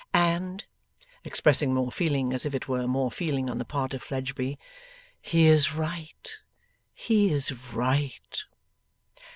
[0.15, 0.65] And,'
[1.23, 4.57] expressing more feeling as if it were more feeling on the part of Fledgeby,
[5.21, 6.41] 'he is right,
[6.95, 8.43] he is right!